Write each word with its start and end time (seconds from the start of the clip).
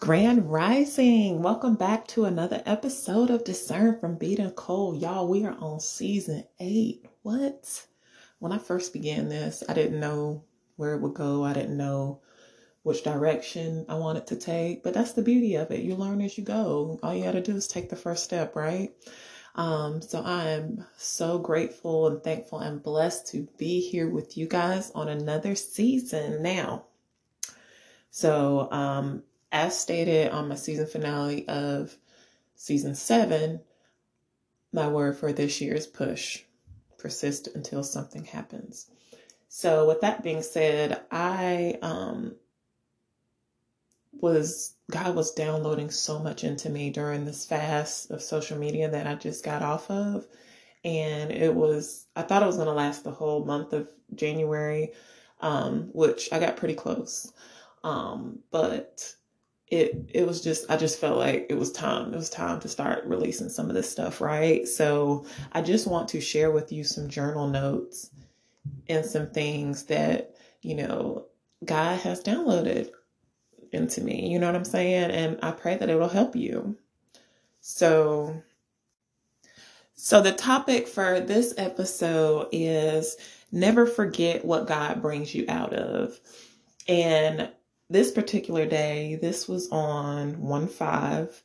Grand 0.00 0.48
Rising. 0.50 1.42
Welcome 1.42 1.74
back 1.74 2.06
to 2.08 2.24
another 2.24 2.62
episode 2.64 3.30
of 3.30 3.42
Discern 3.42 3.98
from 3.98 4.14
B 4.14 4.36
Nicole. 4.36 4.94
Y'all, 4.94 5.26
we 5.26 5.44
are 5.44 5.56
on 5.58 5.80
season 5.80 6.44
eight. 6.60 7.04
What? 7.22 7.84
When 8.38 8.52
I 8.52 8.58
first 8.58 8.92
began 8.92 9.28
this, 9.28 9.64
I 9.68 9.74
didn't 9.74 9.98
know 9.98 10.44
where 10.76 10.94
it 10.94 11.00
would 11.00 11.14
go. 11.14 11.42
I 11.44 11.52
didn't 11.52 11.76
know 11.76 12.20
which 12.84 13.02
direction 13.02 13.86
I 13.88 13.96
wanted 13.96 14.28
to 14.28 14.36
take, 14.36 14.84
but 14.84 14.94
that's 14.94 15.14
the 15.14 15.22
beauty 15.22 15.56
of 15.56 15.72
it. 15.72 15.80
You 15.80 15.96
learn 15.96 16.22
as 16.22 16.38
you 16.38 16.44
go. 16.44 17.00
All 17.02 17.12
you 17.12 17.24
got 17.24 17.32
to 17.32 17.42
do 17.42 17.56
is 17.56 17.66
take 17.66 17.90
the 17.90 17.96
first 17.96 18.22
step, 18.22 18.54
right? 18.54 18.92
Um, 19.56 20.00
so 20.00 20.22
I 20.22 20.50
am 20.50 20.86
so 20.96 21.40
grateful 21.40 22.06
and 22.06 22.22
thankful 22.22 22.60
and 22.60 22.80
blessed 22.80 23.32
to 23.32 23.48
be 23.58 23.80
here 23.80 24.08
with 24.08 24.38
you 24.38 24.46
guys 24.46 24.92
on 24.94 25.08
another 25.08 25.56
season 25.56 26.40
now. 26.40 26.84
So, 28.10 28.70
um, 28.70 29.22
as 29.52 29.78
stated 29.78 30.30
on 30.30 30.48
my 30.48 30.54
season 30.54 30.86
finale 30.86 31.46
of 31.48 31.96
season 32.54 32.94
seven, 32.94 33.60
my 34.72 34.88
word 34.88 35.16
for 35.16 35.32
this 35.32 35.60
year 35.60 35.74
is 35.74 35.86
push. 35.86 36.42
Persist 36.98 37.48
until 37.54 37.84
something 37.84 38.24
happens. 38.24 38.90
So, 39.48 39.86
with 39.86 40.00
that 40.00 40.22
being 40.22 40.42
said, 40.42 41.00
I 41.10 41.78
um, 41.80 42.34
was, 44.12 44.74
God 44.90 45.14
was 45.14 45.32
downloading 45.32 45.90
so 45.90 46.18
much 46.18 46.44
into 46.44 46.68
me 46.68 46.90
during 46.90 47.24
this 47.24 47.46
fast 47.46 48.10
of 48.10 48.20
social 48.20 48.58
media 48.58 48.90
that 48.90 49.06
I 49.06 49.14
just 49.14 49.44
got 49.44 49.62
off 49.62 49.90
of. 49.90 50.26
And 50.84 51.30
it 51.30 51.54
was, 51.54 52.06
I 52.14 52.22
thought 52.22 52.42
it 52.42 52.46
was 52.46 52.56
going 52.56 52.68
to 52.68 52.74
last 52.74 53.04
the 53.04 53.10
whole 53.10 53.44
month 53.44 53.72
of 53.72 53.88
January, 54.14 54.92
um, 55.40 55.90
which 55.92 56.28
I 56.32 56.40
got 56.40 56.56
pretty 56.56 56.74
close. 56.74 57.32
Um, 57.84 58.40
but 58.50 59.14
it 59.70 60.10
it 60.14 60.26
was 60.26 60.40
just 60.40 60.70
I 60.70 60.76
just 60.76 60.98
felt 60.98 61.18
like 61.18 61.46
it 61.50 61.58
was 61.58 61.72
time. 61.72 62.12
It 62.12 62.16
was 62.16 62.30
time 62.30 62.60
to 62.60 62.68
start 62.68 63.04
releasing 63.04 63.48
some 63.48 63.68
of 63.68 63.74
this 63.74 63.90
stuff, 63.90 64.20
right? 64.20 64.66
So 64.66 65.26
I 65.52 65.62
just 65.62 65.86
want 65.86 66.08
to 66.10 66.20
share 66.20 66.50
with 66.50 66.72
you 66.72 66.84
some 66.84 67.08
journal 67.08 67.48
notes 67.48 68.10
and 68.88 69.04
some 69.04 69.28
things 69.28 69.84
that, 69.84 70.34
you 70.62 70.74
know, 70.74 71.26
God 71.64 72.00
has 72.00 72.22
downloaded 72.22 72.90
into 73.72 74.00
me. 74.00 74.30
You 74.30 74.38
know 74.38 74.46
what 74.46 74.56
I'm 74.56 74.64
saying? 74.64 75.10
And 75.10 75.38
I 75.42 75.50
pray 75.50 75.76
that 75.76 75.90
it 75.90 75.98
will 75.98 76.08
help 76.08 76.34
you. 76.34 76.76
So 77.60 78.42
so 79.94 80.22
the 80.22 80.32
topic 80.32 80.88
for 80.88 81.20
this 81.20 81.52
episode 81.58 82.48
is 82.52 83.16
never 83.52 83.84
forget 83.84 84.44
what 84.44 84.66
God 84.66 85.02
brings 85.02 85.34
you 85.34 85.44
out 85.48 85.72
of. 85.74 86.18
And 86.86 87.50
this 87.90 88.10
particular 88.10 88.66
day, 88.66 89.18
this 89.20 89.48
was 89.48 89.68
on 89.70 90.40
1 90.40 90.68
5. 90.68 91.42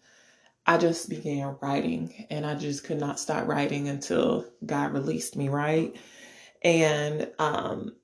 I 0.66 0.78
just 0.78 1.10
began 1.10 1.58
writing 1.62 2.26
and 2.30 2.46
I 2.46 2.56
just 2.56 2.86
could 2.86 3.00
not 3.00 3.20
stop 3.20 3.48
writing 3.48 3.90
until 3.90 4.46
God 4.66 4.94
released 4.94 5.36
me, 5.36 5.50
right? 5.50 5.96
And 6.62 7.30
um, 7.38 7.96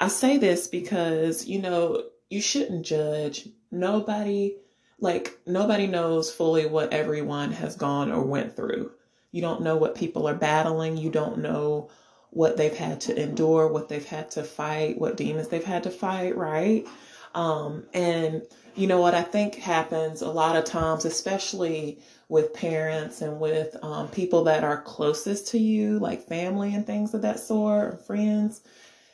I 0.00 0.08
say 0.08 0.36
this 0.36 0.66
because, 0.66 1.46
you 1.46 1.60
know, 1.60 2.02
you 2.28 2.40
shouldn't 2.40 2.84
judge. 2.84 3.48
Nobody, 3.70 4.56
like, 4.98 5.38
nobody 5.46 5.86
knows 5.86 6.32
fully 6.32 6.66
what 6.66 6.92
everyone 6.92 7.52
has 7.52 7.76
gone 7.76 8.10
or 8.10 8.22
went 8.22 8.56
through. 8.56 8.90
You 9.30 9.42
don't 9.42 9.62
know 9.62 9.76
what 9.76 9.94
people 9.94 10.28
are 10.28 10.34
battling. 10.34 10.96
You 10.96 11.10
don't 11.10 11.38
know 11.38 11.90
what 12.30 12.56
they've 12.56 12.76
had 12.76 13.00
to 13.02 13.20
endure, 13.20 13.68
what 13.68 13.88
they've 13.88 14.04
had 14.04 14.30
to 14.32 14.42
fight, 14.42 14.98
what 14.98 15.16
demons 15.16 15.48
they've 15.48 15.64
had 15.64 15.84
to 15.84 15.90
fight, 15.90 16.36
right? 16.36 16.86
Um, 17.36 17.84
and 17.92 18.42
you 18.74 18.86
know 18.86 19.00
what? 19.00 19.14
I 19.14 19.22
think 19.22 19.56
happens 19.56 20.22
a 20.22 20.30
lot 20.30 20.56
of 20.56 20.64
times, 20.64 21.04
especially 21.04 22.00
with 22.28 22.54
parents 22.54 23.20
and 23.20 23.38
with 23.38 23.76
um, 23.82 24.08
people 24.08 24.44
that 24.44 24.64
are 24.64 24.80
closest 24.82 25.48
to 25.48 25.58
you, 25.58 25.98
like 25.98 26.26
family 26.26 26.74
and 26.74 26.86
things 26.86 27.14
of 27.14 27.22
that 27.22 27.38
sort, 27.38 28.04
friends, 28.06 28.62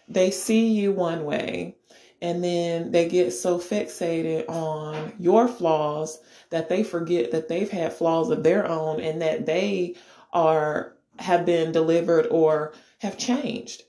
they 0.08 0.30
see 0.30 0.68
you 0.68 0.92
one 0.92 1.24
way 1.24 1.76
and 2.22 2.42
then 2.42 2.92
they 2.92 3.08
get 3.08 3.32
so 3.32 3.58
fixated 3.58 4.48
on 4.48 5.12
your 5.18 5.48
flaws 5.48 6.20
that 6.50 6.68
they 6.68 6.84
forget 6.84 7.32
that 7.32 7.48
they've 7.48 7.70
had 7.70 7.92
flaws 7.92 8.30
of 8.30 8.44
their 8.44 8.66
own 8.66 9.00
and 9.00 9.20
that 9.20 9.44
they 9.44 9.96
are 10.32 10.94
have 11.18 11.44
been 11.44 11.72
delivered 11.72 12.26
or 12.28 12.72
have 12.98 13.18
changed. 13.18 13.82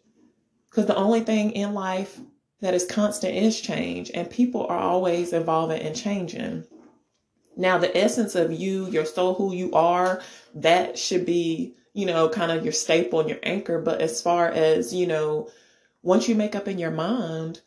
Because 0.70 0.88
the 0.88 0.96
only 0.96 1.22
thing 1.22 1.52
in 1.52 1.76
life 1.76 2.20
that 2.64 2.74
is 2.74 2.86
constant 2.86 3.36
is 3.36 3.60
change, 3.60 4.10
and 4.14 4.30
people 4.30 4.66
are 4.68 4.80
always 4.80 5.34
evolving 5.34 5.82
and 5.82 5.94
changing. 5.94 6.64
Now, 7.58 7.78
the 7.78 7.96
essence 7.96 8.36
of 8.36 8.54
you, 8.54 8.88
your 8.90 9.06
soul, 9.06 9.34
who 9.36 9.54
you 9.54 9.74
are, 9.74 10.22
that 10.56 10.98
should 10.98 11.26
be, 11.26 11.76
you 11.94 12.06
know, 12.06 12.30
kind 12.30 12.54
of 12.54 12.64
your 12.64 12.72
staple 12.72 13.20
and 13.20 13.28
your 13.28 13.40
anchor. 13.44 13.82
But 13.82 14.00
as 14.00 14.22
far 14.22 14.48
as, 14.50 14.94
you 14.94 15.06
know, 15.06 15.50
once 16.04 16.30
you 16.30 16.36
make 16.36 16.56
up 16.56 16.70
in 16.70 16.80
your 16.80 16.92
mind 16.92 17.60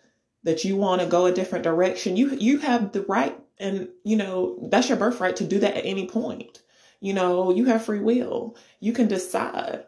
that 0.44 0.64
you 0.64 0.76
want 0.76 1.02
to 1.02 1.06
go 1.06 1.26
a 1.26 1.32
different 1.32 1.62
direction, 1.64 2.16
you 2.16 2.30
you 2.30 2.58
have 2.58 2.92
the 2.92 3.02
right 3.02 3.38
and 3.58 3.88
you 4.02 4.16
know, 4.16 4.58
that's 4.70 4.88
your 4.88 4.98
birthright 4.98 5.36
to 5.36 5.44
do 5.44 5.58
that 5.58 5.76
at 5.76 5.84
any 5.84 6.08
point. 6.08 6.62
You 7.00 7.12
know, 7.12 7.50
you 7.50 7.66
have 7.66 7.84
free 7.84 8.00
will. 8.00 8.56
You 8.80 8.94
can 8.94 9.08
decide. 9.08 9.84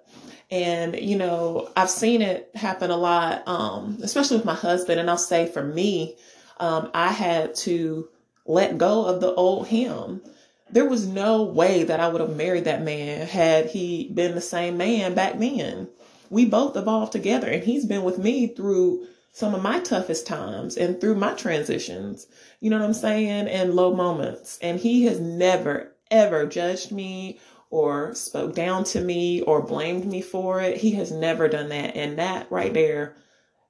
And, 0.50 0.98
you 0.98 1.16
know, 1.16 1.70
I've 1.76 1.90
seen 1.90 2.22
it 2.22 2.50
happen 2.54 2.90
a 2.90 2.96
lot, 2.96 3.46
um, 3.46 3.98
especially 4.02 4.38
with 4.38 4.46
my 4.46 4.54
husband. 4.54 4.98
And 4.98 5.10
I'll 5.10 5.18
say 5.18 5.46
for 5.46 5.62
me, 5.62 6.16
um, 6.58 6.90
I 6.94 7.12
had 7.12 7.54
to 7.56 8.08
let 8.46 8.78
go 8.78 9.04
of 9.04 9.20
the 9.20 9.32
old 9.34 9.68
him. 9.68 10.22
There 10.70 10.88
was 10.88 11.06
no 11.06 11.42
way 11.42 11.84
that 11.84 12.00
I 12.00 12.08
would 12.08 12.20
have 12.20 12.36
married 12.36 12.64
that 12.64 12.82
man 12.82 13.26
had 13.26 13.66
he 13.66 14.10
been 14.12 14.34
the 14.34 14.40
same 14.40 14.76
man 14.76 15.14
back 15.14 15.38
then. 15.38 15.88
We 16.30 16.44
both 16.44 16.76
evolved 16.76 17.12
together, 17.12 17.48
and 17.48 17.62
he's 17.62 17.86
been 17.86 18.04
with 18.04 18.18
me 18.18 18.48
through 18.48 19.06
some 19.32 19.54
of 19.54 19.62
my 19.62 19.80
toughest 19.80 20.26
times 20.26 20.76
and 20.76 21.00
through 21.00 21.14
my 21.14 21.32
transitions, 21.34 22.26
you 22.60 22.68
know 22.68 22.78
what 22.78 22.84
I'm 22.84 22.92
saying, 22.92 23.48
and 23.48 23.74
low 23.74 23.94
moments. 23.94 24.58
And 24.60 24.80
he 24.80 25.04
has 25.04 25.20
never, 25.20 25.92
ever 26.10 26.44
judged 26.44 26.90
me 26.90 27.38
or 27.70 28.14
spoke 28.14 28.54
down 28.54 28.84
to 28.84 29.00
me 29.00 29.42
or 29.42 29.62
blamed 29.62 30.06
me 30.06 30.20
for 30.20 30.60
it. 30.60 30.78
He 30.78 30.92
has 30.92 31.10
never 31.10 31.48
done 31.48 31.68
that. 31.68 31.96
And 31.96 32.18
that 32.18 32.50
right 32.50 32.72
there 32.72 33.16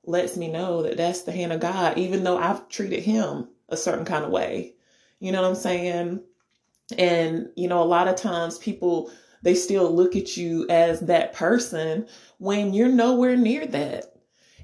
lets 0.05 0.37
me 0.37 0.49
know 0.49 0.83
that 0.83 0.97
that's 0.97 1.23
the 1.23 1.33
hand 1.33 1.53
of 1.53 1.61
God, 1.61 1.99
even 1.99 2.25
though 2.25 2.39
I've 2.39 2.69
treated 2.69 3.03
him 3.03 3.49
a 3.69 3.77
certain 3.77 4.05
kind 4.05 4.25
of 4.25 4.31
way. 4.31 4.75
You 5.21 5.33
know 5.33 5.43
what 5.43 5.49
I'm 5.49 5.55
saying? 5.55 6.23
And, 6.97 7.49
you 7.57 7.69
know, 7.69 7.83
a 7.83 7.85
lot 7.85 8.09
of 8.09 8.17
times 8.17 8.57
people, 8.59 9.11
they 9.43 9.55
still 9.55 9.95
look 9.95 10.17
at 10.17 10.37
you 10.37 10.67
as 10.71 11.01
that 11.01 11.33
person 11.33 12.07
when 12.39 12.73
you're 12.73 12.89
nowhere 12.89 13.37
near 13.37 13.67
that. 13.67 14.15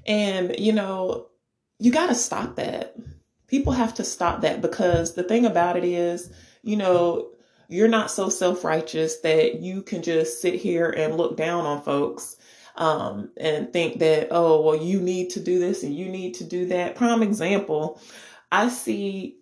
And, 0.07 0.55
you 0.57 0.71
know, 0.71 1.27
you 1.77 1.91
got 1.91 2.07
to 2.07 2.15
stop 2.15 2.55
that. 2.55 2.95
People 3.47 3.73
have 3.73 3.93
to 3.95 4.03
stop 4.03 4.41
that 4.41 4.61
because 4.61 5.13
the 5.13 5.23
thing 5.23 5.45
about 5.45 5.77
it 5.77 5.83
is, 5.83 6.31
you 6.63 6.77
know, 6.77 7.29
you're 7.67 7.87
not 7.87 8.11
so 8.11 8.29
self 8.29 8.63
righteous 8.63 9.19
that 9.21 9.61
you 9.61 9.81
can 9.81 10.01
just 10.01 10.41
sit 10.41 10.55
here 10.55 10.89
and 10.89 11.17
look 11.17 11.37
down 11.37 11.65
on 11.65 11.81
folks 11.81 12.37
um, 12.75 13.29
and 13.37 13.71
think 13.71 13.99
that, 13.99 14.27
oh, 14.31 14.61
well, 14.61 14.75
you 14.75 14.99
need 14.99 15.29
to 15.31 15.39
do 15.39 15.59
this 15.59 15.83
and 15.83 15.95
you 15.95 16.09
need 16.09 16.33
to 16.35 16.43
do 16.43 16.65
that. 16.67 16.95
Prime 16.95 17.23
example, 17.23 18.01
I 18.51 18.69
see, 18.69 19.37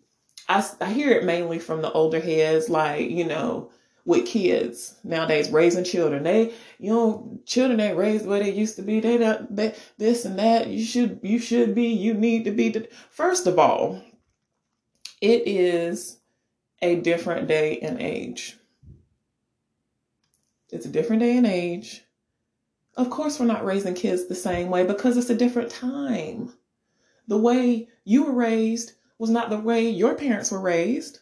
I, 0.48 0.68
I 0.82 0.92
hear 0.94 1.12
it 1.12 1.26
mainly 1.26 1.60
from 1.60 1.82
the 1.82 1.92
older 1.92 2.20
heads, 2.20 2.70
like, 2.70 3.10
you 3.10 3.26
know, 3.26 3.72
with 4.06 4.26
kids 4.26 4.96
nowadays 5.04 5.50
raising 5.50 5.84
children 5.84 6.24
they 6.24 6.54
you 6.78 6.92
know 6.92 7.40
children 7.46 7.80
ain't 7.80 7.98
raised 7.98 8.26
where 8.26 8.40
they 8.44 8.52
used 8.52 8.76
to 8.76 8.82
be 8.82 9.00
they 9.00 9.18
not 9.18 9.56
they, 9.56 9.74
this 9.98 10.26
and 10.26 10.38
that 10.38 10.68
you 10.68 10.84
should 10.84 11.20
you 11.24 11.40
should 11.40 11.74
be 11.74 11.88
you 11.88 12.14
need 12.14 12.44
to 12.44 12.52
be 12.52 12.68
The, 12.70 12.88
first 13.10 13.48
of 13.48 13.58
all 13.58 14.02
it 15.22 15.48
is 15.48 16.18
a 16.84 16.96
different 16.98 17.48
day 17.48 17.80
and 17.80 18.02
age. 18.02 18.58
It's 20.70 20.86
a 20.86 20.90
different 20.90 21.22
day 21.22 21.38
and 21.38 21.48
age. 21.48 22.04
Of 22.98 23.10
course, 23.10 23.40
we're 23.40 23.46
not 23.46 23.66
raising 23.66 23.94
kids 23.94 24.28
the 24.28 24.36
same 24.36 24.70
way 24.70 24.86
because 24.86 25.16
it's 25.16 25.30
a 25.30 25.36
different 25.36 25.72
time. 25.72 26.54
The 27.28 27.38
way 27.38 27.88
you 28.04 28.26
were 28.26 28.34
raised 28.34 28.94
was 29.18 29.30
not 29.30 29.50
the 29.50 29.60
way 29.60 29.90
your 29.90 30.16
parents 30.16 30.52
were 30.52 30.60
raised. 30.60 31.20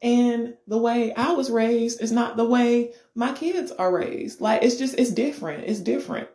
And 0.00 0.54
the 0.68 0.78
way 0.78 1.12
I 1.14 1.32
was 1.32 1.50
raised 1.50 2.00
is 2.00 2.12
not 2.12 2.36
the 2.36 2.44
way 2.44 2.92
my 3.14 3.32
kids 3.32 3.72
are 3.72 3.92
raised. 3.92 4.40
Like, 4.40 4.62
it's 4.62 4.76
just, 4.76 4.94
it's 4.98 5.10
different. 5.10 5.64
It's 5.64 5.80
different. 5.80 6.28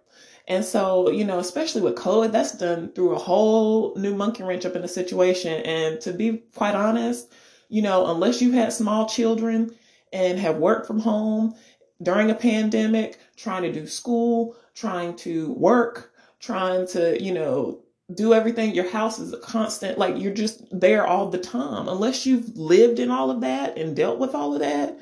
And 0.47 0.65
so, 0.65 1.11
you 1.11 1.23
know, 1.23 1.39
especially 1.39 1.81
with 1.81 1.95
COVID, 1.95 2.31
that's 2.31 2.57
done 2.57 2.91
through 2.91 3.11
a 3.11 3.19
whole 3.19 3.95
new 3.95 4.15
monkey 4.15 4.44
wrench 4.44 4.65
up 4.65 4.75
in 4.75 4.81
the 4.81 4.88
situation. 4.88 5.61
And 5.63 6.01
to 6.01 6.11
be 6.11 6.44
quite 6.56 6.75
honest, 6.75 7.31
you 7.69 7.81
know, 7.81 8.07
unless 8.07 8.42
you 8.42 8.51
had 8.51 8.74
small 8.74 9.07
children 9.07 9.71
and 10.12 10.39
have 10.39 10.57
worked 10.57 10.88
from 10.88 11.00
home 11.00 11.56
during 12.01 12.30
a 12.31 12.36
pandemic, 12.36 13.19
trying 13.36 13.63
to 13.63 13.71
do 13.71 13.88
school, 13.88 14.56
trying 14.74 15.16
to 15.18 15.54
work, 15.54 16.12
trying 16.39 16.88
to, 16.88 17.21
you 17.21 17.33
know, 17.33 17.80
do 18.16 18.33
everything. 18.33 18.74
Your 18.74 18.89
house 18.89 19.19
is 19.19 19.33
a 19.33 19.38
constant, 19.38 19.98
like 19.98 20.18
you're 20.18 20.33
just 20.33 20.63
there 20.71 21.06
all 21.06 21.30
the 21.30 21.38
time. 21.38 21.88
Unless 21.88 22.25
you've 22.25 22.57
lived 22.57 23.00
in 23.00 23.12
all 23.12 23.30
of 23.30 23.42
that 23.42 23.77
and 23.77 23.95
dealt 23.95 24.19
with 24.19 24.33
all 24.33 24.54
of 24.54 24.62
that, 24.62 24.98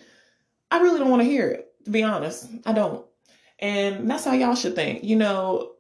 I 0.70 0.80
really 0.80 1.00
don't 1.00 1.10
want 1.10 1.22
to 1.22 1.30
hear 1.30 1.48
it, 1.48 1.72
to 1.86 1.92
be 1.92 2.04
honest. 2.04 2.48
I 2.66 2.74
don't. 2.74 3.06
And 3.60 4.10
that's 4.10 4.26
how 4.26 4.34
y'all 4.34 4.56
should 4.56 4.76
think. 4.76 5.04
You 5.04 5.16
know, 5.16 5.72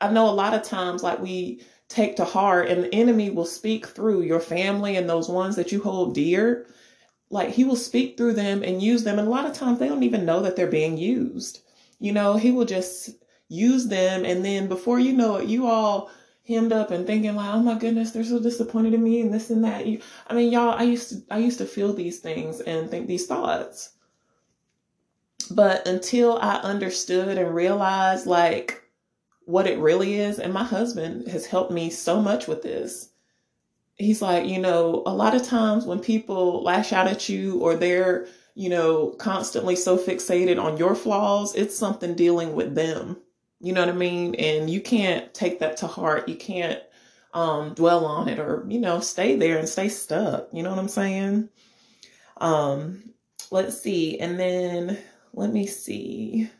I 0.00 0.10
know 0.10 0.28
a 0.28 0.32
lot 0.32 0.54
of 0.54 0.62
times, 0.62 1.02
like 1.02 1.18
we 1.20 1.62
take 1.90 2.16
to 2.16 2.24
heart, 2.24 2.68
and 2.68 2.84
the 2.84 2.94
enemy 2.94 3.30
will 3.30 3.44
speak 3.44 3.84
through 3.84 4.22
your 4.22 4.40
family 4.40 4.96
and 4.96 5.10
those 5.10 5.28
ones 5.28 5.56
that 5.56 5.72
you 5.72 5.82
hold 5.82 6.14
dear. 6.14 6.66
Like 7.30 7.50
he 7.50 7.64
will 7.64 7.76
speak 7.76 8.16
through 8.16 8.34
them 8.34 8.62
and 8.62 8.82
use 8.82 9.04
them. 9.04 9.18
And 9.18 9.28
a 9.28 9.30
lot 9.30 9.44
of 9.44 9.52
times 9.52 9.78
they 9.78 9.88
don't 9.88 10.04
even 10.04 10.24
know 10.24 10.40
that 10.40 10.56
they're 10.56 10.66
being 10.66 10.96
used. 10.96 11.62
You 11.98 12.12
know, 12.12 12.36
he 12.36 12.52
will 12.52 12.64
just 12.64 13.10
use 13.48 13.88
them. 13.88 14.24
And 14.24 14.44
then 14.44 14.68
before 14.68 14.98
you 14.98 15.12
know 15.12 15.36
it, 15.36 15.48
you 15.48 15.66
all 15.66 16.10
hemmed 16.46 16.72
up 16.72 16.90
and 16.90 17.06
thinking 17.06 17.34
like, 17.34 17.52
oh 17.52 17.60
my 17.60 17.78
goodness, 17.78 18.12
they're 18.12 18.24
so 18.24 18.40
disappointed 18.40 18.94
in 18.94 19.02
me 19.02 19.20
and 19.20 19.34
this 19.34 19.50
and 19.50 19.64
that. 19.64 19.86
You, 19.86 20.00
I 20.28 20.34
mean, 20.34 20.52
y'all, 20.52 20.78
I 20.78 20.84
used 20.84 21.08
to, 21.10 21.22
I 21.30 21.38
used 21.38 21.58
to 21.58 21.66
feel 21.66 21.92
these 21.92 22.20
things 22.20 22.60
and 22.60 22.88
think 22.90 23.06
these 23.06 23.26
thoughts. 23.26 23.90
But 25.50 25.86
until 25.86 26.38
I 26.38 26.56
understood 26.56 27.36
and 27.36 27.54
realized 27.54 28.26
like 28.26 28.84
what 29.50 29.66
it 29.66 29.78
really 29.78 30.14
is, 30.14 30.38
and 30.38 30.52
my 30.52 30.64
husband 30.64 31.28
has 31.28 31.46
helped 31.46 31.70
me 31.70 31.90
so 31.90 32.20
much 32.20 32.46
with 32.46 32.62
this. 32.62 33.10
He's 33.96 34.22
like, 34.22 34.46
you 34.46 34.58
know, 34.58 35.02
a 35.06 35.14
lot 35.14 35.34
of 35.34 35.42
times 35.42 35.84
when 35.84 35.98
people 36.00 36.62
lash 36.62 36.92
out 36.92 37.06
at 37.06 37.28
you 37.28 37.58
or 37.60 37.76
they're, 37.76 38.26
you 38.54 38.70
know, 38.70 39.10
constantly 39.18 39.76
so 39.76 39.98
fixated 39.98 40.62
on 40.62 40.78
your 40.78 40.94
flaws, 40.94 41.54
it's 41.54 41.76
something 41.76 42.14
dealing 42.14 42.54
with 42.54 42.74
them 42.74 43.18
you 43.60 43.74
know 43.74 43.80
what 43.80 43.90
I 43.90 43.96
mean? 43.96 44.34
And 44.36 44.70
you 44.70 44.80
can't 44.80 45.32
take 45.34 45.58
that 45.60 45.76
to 45.78 45.86
heart. 45.86 46.28
You 46.28 46.36
can't 46.36 46.80
um, 47.34 47.74
dwell 47.74 48.06
on 48.06 48.28
it 48.28 48.38
or, 48.38 48.64
you 48.68 48.80
know, 48.80 49.00
stay 49.00 49.36
there 49.36 49.58
and 49.58 49.68
stay 49.68 49.88
stuck. 49.88 50.48
You 50.52 50.62
know 50.62 50.70
what 50.70 50.78
I'm 50.78 50.88
saying? 50.88 51.50
Um, 52.38 53.12
let's 53.50 53.80
see. 53.80 54.18
And 54.18 54.40
then 54.40 54.98
let 55.34 55.52
me 55.52 55.66
see. 55.66 56.50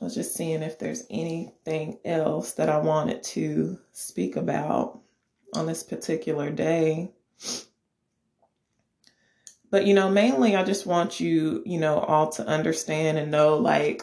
I 0.00 0.04
was 0.04 0.14
just 0.14 0.34
seeing 0.34 0.62
if 0.62 0.78
there's 0.78 1.04
anything 1.10 1.98
else 2.04 2.52
that 2.52 2.68
I 2.68 2.78
wanted 2.78 3.22
to 3.24 3.78
speak 3.92 4.36
about 4.36 5.00
on 5.54 5.66
this 5.66 5.82
particular 5.82 6.50
day. 6.50 7.10
But, 9.70 9.86
you 9.86 9.94
know, 9.94 10.08
mainly 10.08 10.54
I 10.56 10.62
just 10.62 10.86
want 10.86 11.20
you, 11.20 11.62
you 11.66 11.78
know, 11.78 11.98
all 11.98 12.30
to 12.32 12.46
understand 12.46 13.18
and 13.18 13.30
know 13.30 13.56
like, 13.56 14.02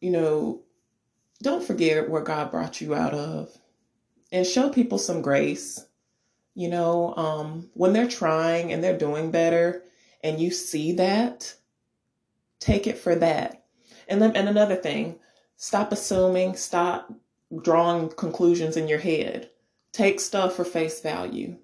you 0.00 0.10
know, 0.10 0.62
don't 1.42 1.62
forget 1.62 2.08
where 2.08 2.22
God 2.22 2.50
brought 2.50 2.80
you 2.80 2.94
out 2.94 3.14
of 3.14 3.56
and 4.32 4.46
show 4.46 4.70
people 4.70 4.98
some 4.98 5.22
grace. 5.22 5.84
You 6.54 6.68
know, 6.68 7.14
um, 7.14 7.70
when 7.74 7.92
they're 7.92 8.08
trying 8.08 8.72
and 8.72 8.82
they're 8.82 8.98
doing 8.98 9.30
better 9.30 9.84
and 10.24 10.40
you 10.40 10.50
see 10.50 10.92
that, 10.92 11.54
take 12.58 12.88
it 12.88 12.98
for 12.98 13.14
that. 13.14 13.57
And 14.08 14.20
then, 14.20 14.34
and 14.34 14.48
another 14.48 14.76
thing, 14.76 15.18
stop 15.56 15.92
assuming, 15.92 16.56
stop 16.56 17.12
drawing 17.62 18.08
conclusions 18.10 18.76
in 18.76 18.88
your 18.88 18.98
head. 18.98 19.50
Take 19.92 20.20
stuff 20.20 20.56
for 20.56 20.64
face 20.64 21.00
value. 21.00 21.56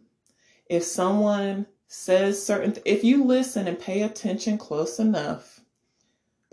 If 0.67 0.83
someone 0.83 1.67
says 1.89 2.45
certain, 2.45 2.77
if 2.85 3.05
you 3.05 3.25
listen 3.25 3.67
and 3.69 3.79
pay 3.79 4.03
attention 4.03 4.59
close 4.59 4.99
enough, 4.99 5.61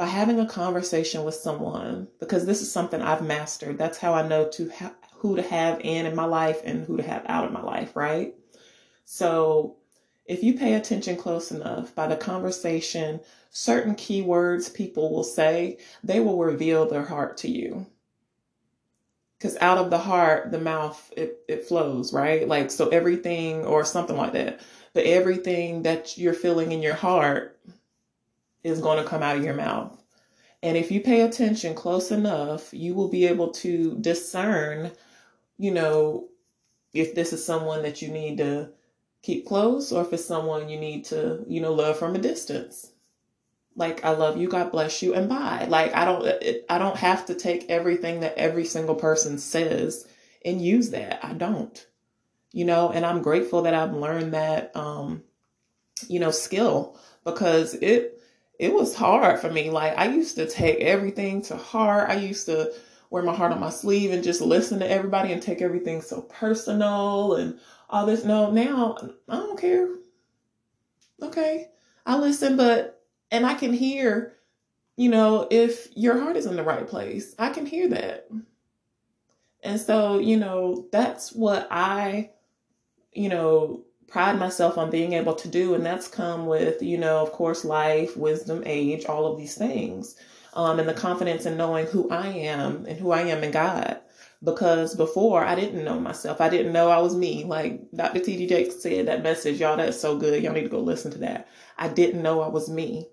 by 0.01 0.07
having 0.07 0.39
a 0.39 0.47
conversation 0.47 1.23
with 1.23 1.35
someone 1.35 2.07
because 2.19 2.43
this 2.47 2.59
is 2.63 2.71
something 2.71 3.03
I've 3.03 3.23
mastered. 3.23 3.77
That's 3.77 3.99
how 3.99 4.15
I 4.15 4.27
know 4.27 4.49
to 4.49 4.71
ha- 4.71 4.95
who 5.17 5.35
to 5.35 5.43
have 5.43 5.79
in 5.81 6.07
in 6.07 6.15
my 6.15 6.25
life 6.25 6.59
and 6.65 6.83
who 6.83 6.97
to 6.97 7.03
have 7.03 7.23
out 7.27 7.45
of 7.45 7.51
my 7.51 7.61
life, 7.61 7.95
right? 7.95 8.33
So, 9.05 9.75
if 10.31 10.41
you 10.41 10.53
pay 10.53 10.75
attention 10.75 11.17
close 11.17 11.51
enough 11.51 11.93
by 11.93 12.07
the 12.07 12.15
conversation, 12.15 13.19
certain 13.49 13.95
keywords 13.95 14.73
people 14.73 15.11
will 15.11 15.25
say, 15.25 15.77
they 16.05 16.21
will 16.21 16.37
reveal 16.37 16.87
their 16.87 17.03
heart 17.03 17.35
to 17.35 17.51
you. 17.51 17.85
Because 19.37 19.57
out 19.59 19.77
of 19.77 19.89
the 19.89 19.97
heart, 19.97 20.51
the 20.51 20.59
mouth, 20.59 21.11
it, 21.17 21.41
it 21.49 21.65
flows, 21.65 22.13
right? 22.13 22.47
Like, 22.47 22.71
so 22.71 22.87
everything, 22.89 23.65
or 23.65 23.83
something 23.83 24.15
like 24.15 24.31
that. 24.31 24.61
But 24.93 25.03
everything 25.03 25.83
that 25.83 26.17
you're 26.17 26.33
feeling 26.33 26.71
in 26.71 26.81
your 26.81 26.95
heart 26.95 27.59
is 28.63 28.79
going 28.79 29.03
to 29.03 29.09
come 29.09 29.21
out 29.21 29.35
of 29.35 29.43
your 29.43 29.53
mouth. 29.53 30.01
And 30.63 30.77
if 30.77 30.91
you 30.91 31.01
pay 31.01 31.21
attention 31.21 31.75
close 31.75 32.09
enough, 32.09 32.73
you 32.73 32.93
will 32.93 33.09
be 33.09 33.25
able 33.25 33.49
to 33.49 33.97
discern, 33.99 34.91
you 35.57 35.71
know, 35.71 36.29
if 36.93 37.15
this 37.15 37.33
is 37.33 37.45
someone 37.45 37.81
that 37.83 38.01
you 38.01 38.07
need 38.07 38.37
to 38.37 38.69
keep 39.21 39.45
close 39.45 39.91
or 39.91 40.01
if 40.01 40.13
it's 40.13 40.25
someone 40.25 40.69
you 40.69 40.79
need 40.79 41.05
to, 41.05 41.43
you 41.47 41.61
know, 41.61 41.73
love 41.73 41.97
from 41.97 42.15
a 42.15 42.19
distance. 42.19 42.91
Like 43.75 44.03
I 44.03 44.11
love 44.11 44.37
you, 44.37 44.49
God 44.49 44.71
bless 44.71 45.01
you 45.01 45.13
and 45.13 45.29
bye. 45.29 45.65
Like 45.69 45.93
I 45.95 46.05
don't 46.05 46.25
it, 46.25 46.65
I 46.69 46.77
don't 46.77 46.97
have 46.97 47.25
to 47.27 47.35
take 47.35 47.69
everything 47.69 48.19
that 48.19 48.37
every 48.37 48.65
single 48.65 48.95
person 48.95 49.37
says 49.37 50.07
and 50.43 50.61
use 50.61 50.89
that. 50.89 51.23
I 51.23 51.33
don't. 51.33 51.87
You 52.51 52.65
know, 52.65 52.89
and 52.89 53.05
I'm 53.05 53.21
grateful 53.21 53.61
that 53.61 53.73
I've 53.73 53.93
learned 53.93 54.33
that 54.33 54.75
um 54.75 55.23
you 56.07 56.19
know 56.19 56.31
skill 56.31 56.97
because 57.23 57.75
it 57.75 58.19
it 58.59 58.73
was 58.73 58.93
hard 58.95 59.39
for 59.39 59.51
me. 59.51 59.69
Like 59.69 59.97
I 59.97 60.07
used 60.13 60.35
to 60.35 60.47
take 60.47 60.79
everything 60.81 61.41
to 61.43 61.55
heart. 61.55 62.09
I 62.09 62.15
used 62.15 62.47
to 62.47 62.73
wear 63.09 63.23
my 63.23 63.33
heart 63.33 63.51
on 63.51 63.59
my 63.59 63.69
sleeve 63.69 64.11
and 64.11 64.23
just 64.23 64.41
listen 64.41 64.79
to 64.79 64.89
everybody 64.89 65.31
and 65.31 65.41
take 65.41 65.61
everything 65.61 66.01
so 66.01 66.21
personal 66.23 67.35
and 67.35 67.59
all 67.91 68.05
this. 68.05 68.23
No, 68.23 68.49
now 68.49 68.97
I 69.29 69.35
don't 69.35 69.59
care. 69.59 69.87
Okay. 71.21 71.67
I 72.05 72.17
listen, 72.17 72.57
but 72.57 73.03
and 73.29 73.45
I 73.45 73.53
can 73.53 73.73
hear, 73.73 74.37
you 74.97 75.09
know, 75.09 75.47
if 75.51 75.87
your 75.95 76.19
heart 76.19 76.37
is 76.37 76.45
in 76.45 76.55
the 76.55 76.63
right 76.63 76.87
place. 76.87 77.35
I 77.37 77.49
can 77.49 77.65
hear 77.65 77.87
that. 77.89 78.27
And 79.63 79.79
so, 79.79 80.17
you 80.17 80.37
know, 80.37 80.87
that's 80.91 81.31
what 81.33 81.67
I, 81.69 82.31
you 83.13 83.29
know, 83.29 83.83
pride 84.07 84.39
myself 84.39 84.77
on 84.77 84.89
being 84.89 85.13
able 85.13 85.35
to 85.35 85.47
do. 85.47 85.75
And 85.75 85.85
that's 85.85 86.07
come 86.07 86.47
with, 86.47 86.81
you 86.81 86.97
know, 86.97 87.21
of 87.21 87.31
course, 87.31 87.63
life, 87.63 88.17
wisdom, 88.17 88.63
age, 88.65 89.05
all 89.05 89.31
of 89.31 89.37
these 89.37 89.55
things. 89.55 90.15
Um, 90.53 90.79
and 90.79 90.89
the 90.89 90.93
confidence 90.93 91.45
in 91.45 91.55
knowing 91.55 91.85
who 91.85 92.09
I 92.09 92.27
am 92.27 92.85
and 92.85 92.99
who 92.99 93.11
I 93.11 93.21
am 93.21 93.43
in 93.43 93.51
God. 93.51 93.99
Because 94.43 94.95
before 94.95 95.43
I 95.43 95.53
didn't 95.53 95.85
know 95.85 95.99
myself. 95.99 96.41
I 96.41 96.49
didn't 96.49 96.73
know 96.73 96.89
I 96.89 96.97
was 96.99 97.15
me. 97.15 97.43
Like 97.43 97.91
Dr. 97.95 98.19
T.D. 98.19 98.47
Jakes 98.47 98.81
said 98.81 99.07
that 99.07 99.23
message, 99.23 99.59
y'all, 99.59 99.77
that's 99.77 99.99
so 99.99 100.17
good. 100.17 100.41
Y'all 100.41 100.53
need 100.53 100.63
to 100.63 100.69
go 100.69 100.79
listen 100.79 101.11
to 101.11 101.19
that. 101.19 101.47
I 101.77 101.87
didn't 101.87 102.23
know 102.23 102.41
I 102.41 102.47
was 102.47 102.69
me. 102.69 103.07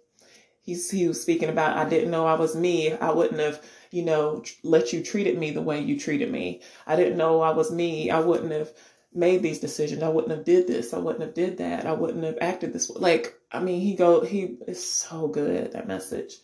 He's, 0.63 0.91
he 0.91 1.07
was 1.07 1.21
speaking 1.21 1.49
about, 1.49 1.77
I 1.77 1.89
didn't 1.89 2.11
know 2.11 2.27
I 2.27 2.35
was 2.35 2.57
me. 2.57 2.93
I 2.93 3.11
wouldn't 3.11 3.41
have, 3.41 3.63
you 3.91 4.05
know, 4.05 4.43
let 4.63 4.93
you 4.93 5.03
treated 5.03 5.39
me 5.39 5.51
the 5.51 5.63
way 5.63 5.81
you 5.81 5.99
treated 5.99 6.31
me. 6.31 6.63
I 6.87 6.97
didn't 6.97 7.19
know 7.19 7.41
I 7.41 7.51
was 7.51 7.71
me. 7.71 8.11
I 8.11 8.21
wouldn't 8.21 8.53
have, 8.53 8.73
made 9.15 9.43
these 9.43 9.59
decisions. 9.59 10.03
I 10.03 10.09
wouldn't 10.09 10.33
have 10.33 10.45
did 10.45 10.67
this. 10.67 10.93
I 10.93 10.99
wouldn't 10.99 11.25
have 11.25 11.35
did 11.35 11.59
that. 11.59 11.87
I 11.87 11.93
wouldn't 11.93 12.25
have 12.25 12.39
acted 12.41 12.73
this 12.73 12.89
way. 12.89 13.01
Like, 13.01 13.35
I 13.51 13.61
mean, 13.61 13.81
he 13.81 13.95
go, 13.95 14.23
he 14.23 14.57
is 14.67 14.85
so 14.85 15.29
good, 15.29 15.73
that 15.73 15.89
message. 15.89 16.37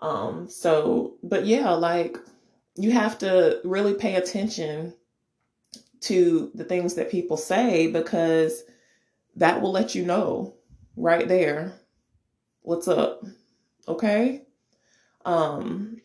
Um, 0.00 0.48
so, 0.48 1.14
but 1.22 1.46
yeah, 1.46 1.70
like 1.70 2.16
you 2.76 2.90
have 2.92 3.18
to 3.18 3.60
really 3.64 3.94
pay 3.94 4.16
attention 4.16 4.94
to 6.00 6.50
the 6.54 6.64
things 6.64 6.94
that 6.94 7.10
people 7.10 7.36
say 7.36 7.86
because 7.86 8.64
that 9.36 9.60
will 9.60 9.72
let 9.72 9.94
you 9.94 10.04
know 10.04 10.54
right 10.96 11.28
there 11.28 11.74
what's 12.62 12.88
up. 12.88 13.24
Okay. 13.86 14.42
Um, 15.24 16.00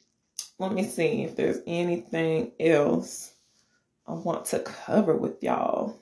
let 0.59 0.71
me 0.71 0.83
see 0.83 1.23
if 1.23 1.35
there's 1.35 1.59
anything 1.67 2.51
else. 2.59 3.33
I 4.07 4.13
want 4.13 4.45
to 4.45 4.59
cover 4.59 5.15
with 5.15 5.43
y'all. 5.43 5.99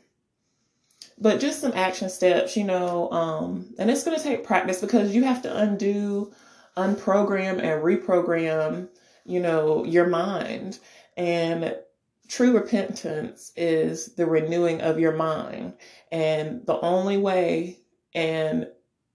But 1.18 1.40
just 1.40 1.62
some 1.62 1.72
action 1.74 2.10
steps, 2.10 2.58
you 2.58 2.66
know, 2.66 3.10
um, 3.12 3.74
and 3.80 3.90
it's 3.90 4.04
going 4.04 4.18
to 4.18 4.24
take 4.24 4.44
practice 4.44 4.82
because 4.82 5.16
you 5.16 5.24
have 5.24 5.42
to 5.44 5.58
undo, 5.58 6.34
unprogram, 6.76 7.60
and 7.60 7.82
reprogram, 7.82 8.90
you 9.26 9.40
know, 9.40 9.84
your 9.84 10.08
mind. 10.08 10.80
And 11.18 11.76
true 12.28 12.54
repentance 12.54 13.52
is 13.56 14.16
the 14.16 14.26
renewing 14.26 14.82
of 14.82 15.00
your 15.00 15.14
mind. 15.14 15.74
And 16.12 16.66
the 16.66 16.80
only 16.80 17.18
way 17.18 17.80
and 18.14 18.68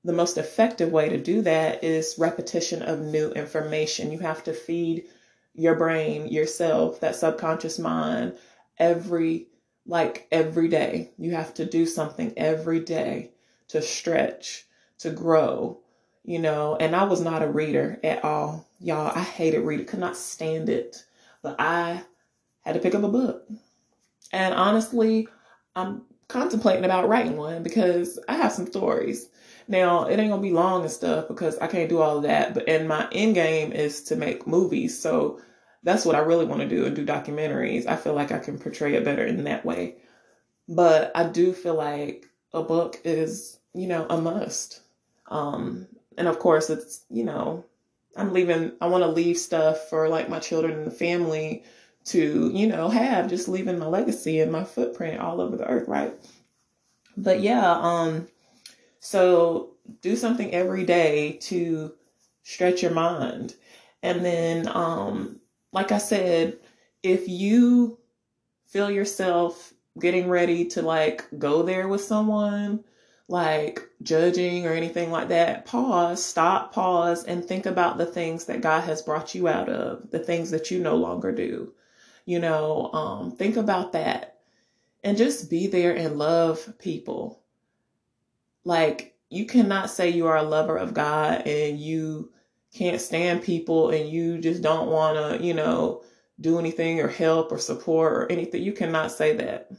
the 0.04 0.12
most 0.12 0.38
effective 0.38 0.90
way 0.90 1.08
to 1.10 1.18
do 1.18 1.42
that 1.42 1.84
is 1.84 2.16
repetition 2.18 2.82
of 2.82 3.00
new 3.00 3.30
information. 3.32 4.12
You 4.12 4.20
have 4.20 4.42
to 4.44 4.52
feed 4.52 5.04
your 5.54 5.74
brain, 5.74 6.28
yourself, 6.28 7.00
that 7.00 7.16
subconscious 7.16 7.78
mind, 7.78 8.36
every 8.78 9.48
like 9.86 10.26
every 10.30 10.68
day. 10.68 11.10
You 11.18 11.32
have 11.32 11.52
to 11.54 11.64
do 11.64 11.86
something 11.86 12.32
every 12.36 12.80
day 12.80 13.32
to 13.68 13.82
stretch, 13.82 14.66
to 14.98 15.10
grow, 15.10 15.80
you 16.24 16.38
know. 16.38 16.76
And 16.76 16.94
I 16.94 17.04
was 17.04 17.20
not 17.20 17.42
a 17.42 17.48
reader 17.48 17.98
at 18.02 18.24
all. 18.24 18.66
Y'all, 18.80 19.12
I 19.14 19.22
hated 19.22 19.60
reading, 19.60 19.86
could 19.86 20.00
not 20.00 20.16
stand 20.16 20.68
it. 20.68 21.04
But 21.42 21.56
I 21.58 22.02
had 22.62 22.74
to 22.74 22.80
pick 22.80 22.94
up 22.94 23.02
a 23.02 23.08
book. 23.08 23.46
And 24.32 24.54
honestly, 24.54 25.28
I'm 25.74 26.02
contemplating 26.28 26.84
about 26.84 27.08
writing 27.08 27.36
one 27.36 27.62
because 27.62 28.18
I 28.28 28.34
have 28.34 28.52
some 28.52 28.66
stories. 28.66 29.28
Now 29.68 30.06
it 30.06 30.18
ain't 30.18 30.30
gonna 30.30 30.42
be 30.42 30.52
long 30.52 30.82
and 30.82 30.90
stuff 30.90 31.28
because 31.28 31.58
I 31.58 31.66
can't 31.66 31.88
do 31.88 32.00
all 32.00 32.18
of 32.18 32.22
that. 32.24 32.54
But 32.54 32.68
and 32.68 32.88
my 32.88 33.08
end 33.12 33.34
game 33.34 33.72
is 33.72 34.02
to 34.04 34.16
make 34.16 34.46
movies. 34.46 34.98
So 34.98 35.40
that's 35.82 36.04
what 36.04 36.16
I 36.16 36.20
really 36.20 36.44
want 36.44 36.60
to 36.60 36.68
do 36.68 36.84
and 36.84 36.94
do 36.94 37.04
documentaries. 37.04 37.86
I 37.86 37.96
feel 37.96 38.14
like 38.14 38.32
I 38.32 38.38
can 38.38 38.58
portray 38.58 38.94
it 38.94 39.04
better 39.04 39.24
in 39.24 39.44
that 39.44 39.64
way. 39.64 39.96
But 40.68 41.10
I 41.14 41.24
do 41.24 41.52
feel 41.52 41.74
like 41.74 42.26
a 42.52 42.62
book 42.62 43.00
is, 43.04 43.58
you 43.74 43.86
know, 43.86 44.06
a 44.08 44.20
must. 44.20 44.82
Um, 45.26 45.86
and 46.16 46.28
of 46.28 46.38
course 46.38 46.70
it's, 46.70 47.04
you 47.10 47.24
know, 47.24 47.64
I'm 48.16 48.32
leaving 48.32 48.72
I 48.80 48.86
want 48.86 49.02
to 49.04 49.10
leave 49.10 49.38
stuff 49.38 49.88
for 49.88 50.08
like 50.08 50.28
my 50.28 50.38
children 50.38 50.78
and 50.78 50.86
the 50.86 50.90
family 50.90 51.64
to, 52.06 52.50
you 52.52 52.66
know, 52.66 52.88
have 52.88 53.28
just 53.28 53.48
leaving 53.48 53.78
my 53.78 53.86
legacy 53.86 54.40
and 54.40 54.50
my 54.50 54.64
footprint 54.64 55.20
all 55.20 55.40
over 55.40 55.56
the 55.56 55.66
earth, 55.66 55.88
right? 55.88 56.14
But 57.16 57.40
yeah, 57.40 57.72
um, 57.72 58.28
so 59.00 59.70
do 60.00 60.16
something 60.16 60.52
every 60.52 60.84
day 60.84 61.38
to 61.42 61.92
stretch 62.42 62.82
your 62.82 62.92
mind. 62.92 63.54
And 64.02 64.24
then, 64.24 64.68
um, 64.68 65.40
like 65.72 65.92
I 65.92 65.98
said, 65.98 66.58
if 67.02 67.28
you 67.28 67.98
feel 68.66 68.90
yourself 68.90 69.72
getting 69.98 70.28
ready 70.28 70.64
to 70.64 70.82
like 70.82 71.24
go 71.38 71.62
there 71.62 71.88
with 71.88 72.02
someone, 72.02 72.84
like 73.30 73.88
judging 74.02 74.66
or 74.66 74.72
anything 74.72 75.12
like 75.12 75.28
that, 75.28 75.64
pause, 75.64 76.22
stop, 76.22 76.74
pause, 76.74 77.22
and 77.22 77.44
think 77.44 77.64
about 77.64 77.96
the 77.96 78.04
things 78.04 78.46
that 78.46 78.60
God 78.60 78.80
has 78.82 79.02
brought 79.02 79.36
you 79.36 79.46
out 79.46 79.68
of, 79.68 80.10
the 80.10 80.18
things 80.18 80.50
that 80.50 80.72
you 80.72 80.80
no 80.80 80.96
longer 80.96 81.30
do. 81.30 81.72
You 82.26 82.40
know, 82.40 82.92
um, 82.92 83.30
think 83.30 83.56
about 83.56 83.92
that 83.92 84.38
and 85.04 85.16
just 85.16 85.48
be 85.48 85.68
there 85.68 85.94
and 85.94 86.18
love 86.18 86.74
people. 86.80 87.40
Like, 88.64 89.14
you 89.28 89.46
cannot 89.46 89.90
say 89.90 90.10
you 90.10 90.26
are 90.26 90.36
a 90.36 90.42
lover 90.42 90.76
of 90.76 90.92
God 90.92 91.46
and 91.46 91.78
you 91.78 92.32
can't 92.74 93.00
stand 93.00 93.44
people 93.44 93.90
and 93.90 94.08
you 94.08 94.38
just 94.38 94.60
don't 94.60 94.88
want 94.90 95.16
to, 95.40 95.46
you 95.46 95.54
know, 95.54 96.02
do 96.40 96.58
anything 96.58 96.98
or 96.98 97.06
help 97.06 97.52
or 97.52 97.58
support 97.58 98.12
or 98.12 98.32
anything. 98.32 98.60
You 98.60 98.72
cannot 98.72 99.12
say 99.12 99.36
that. 99.36 99.70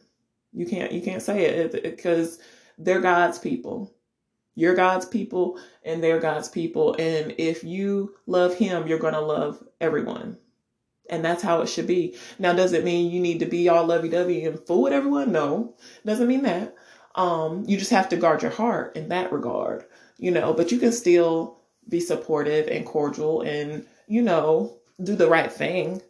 You 0.54 0.66
can't 0.66 0.92
you 0.92 1.02
can't 1.02 1.22
say 1.22 1.46
it 1.46 1.84
because 1.84 2.40
they're 2.78 3.02
God's 3.02 3.40
people. 3.40 3.94
You're 4.56 4.76
God's 4.76 5.06
people 5.06 5.60
and 5.84 6.04
they're 6.04 6.20
God's 6.20 6.50
people 6.50 6.96
and 7.00 7.34
if 7.38 7.64
you 7.64 8.16
love 8.28 8.56
him, 8.56 8.88
you're 8.88 9.00
going 9.00 9.14
to 9.14 9.22
love 9.22 9.64
everyone 9.80 10.38
and 11.12 11.24
that's 11.24 11.44
how 11.44 11.62
it 11.62 11.68
should 11.68 11.86
be. 11.86 12.16
Now, 12.40 12.54
does 12.54 12.74
it 12.74 12.86
mean 12.86 13.12
you 13.12 13.20
need 13.20 13.40
to 13.40 13.46
be 13.46 13.70
all 13.70 13.86
lovey 13.86 14.10
dovey 14.10 14.46
and 14.46 14.60
fool 14.60 14.84
with 14.84 14.94
everyone? 14.94 15.32
No, 15.32 15.76
doesn't 16.06 16.28
mean 16.28 16.44
that. 16.44 16.74
Um, 17.16 17.66
you 17.68 17.78
just 17.78 17.92
have 17.92 18.10
to 18.10 18.18
guard 18.18 18.42
your 18.42 18.52
heart 18.52 18.96
in 18.96 19.10
that 19.10 19.34
regard, 19.34 19.86
you 20.18 20.32
know, 20.32 20.54
but 20.54 20.72
you 20.72 20.80
can 20.80 20.94
still 20.94 21.60
be 21.90 22.00
supportive 22.00 22.68
and 22.68 22.86
cordial 22.86 23.42
and, 23.42 23.86
you 24.08 24.22
know, 24.22 24.78
do 25.04 25.16
the 25.16 25.28
right 25.28 25.52
thing 25.52 26.02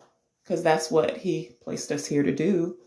because 0.43 0.61
that's 0.61 0.91
what 0.91 1.17
he 1.17 1.55
placed 1.63 1.91
us 1.91 2.05
here 2.05 2.21
to 2.21 2.33
do. 2.33 2.77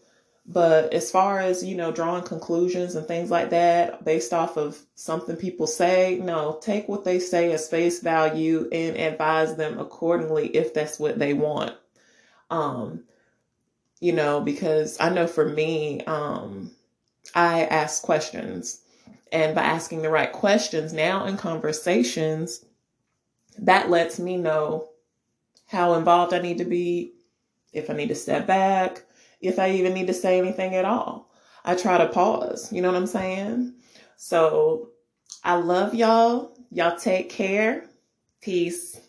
But 0.47 0.93
as 0.93 1.11
far 1.11 1.41
as, 1.41 1.65
you 1.65 1.75
know, 1.75 1.91
drawing 1.91 2.25
conclusions 2.25 2.97
and 2.97 3.07
things 3.07 3.31
like 3.31 3.51
that 3.51 4.05
based 4.05 4.35
off 4.35 4.59
of 4.59 4.79
something 4.95 5.37
people 5.37 5.67
say, 5.67 6.21
no, 6.23 6.59
take 6.61 6.87
what 6.87 7.05
they 7.05 7.19
say 7.19 7.53
as 7.53 7.69
face 7.69 8.01
value 8.01 8.69
and 8.71 8.97
advise 8.97 9.57
them 9.57 9.79
accordingly 9.79 10.49
if 10.49 10.75
that's 10.75 10.99
what 10.99 11.19
they 11.19 11.33
want. 11.33 11.75
Um, 12.51 13.05
you 14.01 14.13
know, 14.13 14.43
because 14.43 15.01
I 15.01 15.09
know 15.09 15.27
for 15.27 15.49
me, 15.49 16.03
um, 16.03 16.73
I 17.35 17.65
ask 17.65 18.03
questions. 18.03 18.83
And 19.33 19.55
by 19.55 19.63
asking 19.63 20.03
the 20.03 20.11
right 20.11 20.31
questions 20.31 20.93
now 20.93 21.25
in 21.25 21.39
conversations, 21.39 22.65
that 23.59 23.89
lets 23.89 24.19
me 24.19 24.37
know 24.37 24.89
how 25.67 25.95
involved 25.95 26.35
I 26.35 26.41
need 26.41 26.59
to 26.59 26.65
be, 26.65 27.13
if 27.73 27.89
I 27.89 27.95
need 27.95 28.09
to 28.11 28.15
step 28.15 28.47
back, 28.47 29.05
if 29.45 29.59
I 29.59 29.71
even 29.73 29.95
need 29.95 30.07
to 30.09 30.15
say 30.15 30.39
anything 30.39 30.75
at 30.75 30.85
all. 30.85 31.31
I 31.65 31.75
try 31.75 31.99
to 31.99 32.09
pause, 32.09 32.73
you 32.73 32.83
know 32.83 32.89
what 32.89 32.97
I'm 32.97 33.07
saying? 33.07 33.75
So 34.17 34.91
I 35.45 35.55
love 35.57 35.95
y'all. 35.95 36.57
Y'all 36.71 36.99
take 36.99 37.31
care. 37.31 37.87
Peace. 38.43 39.01